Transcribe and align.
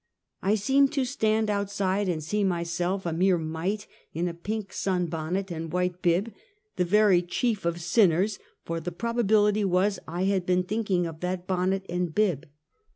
I 0.41 0.55
seemed 0.55 0.91
to 0.93 1.05
stand 1.05 1.47
outside, 1.47 2.09
and 2.09 2.23
see 2.23 2.43
mj^self 2.43 3.05
a 3.05 3.13
mere 3.13 3.37
mite, 3.37 3.85
in 4.15 4.27
a 4.27 4.33
pink 4.33 4.73
sun 4.73 5.05
bonnet 5.05 5.51
and 5.51 5.71
white 5.71 6.01
bib, 6.01 6.33
the 6.75 6.85
very 6.85 7.21
chief 7.21 7.65
of 7.65 7.79
sinners, 7.79 8.39
for 8.65 8.79
the 8.79 8.91
probability 8.91 9.63
was 9.63 9.99
I 10.07 10.23
had 10.23 10.47
been 10.47 10.63
thinking 10.63 11.05
of 11.05 11.19
that 11.19 11.45
bonnet 11.45 11.85
and 11.87 12.15
bib. 12.15 12.49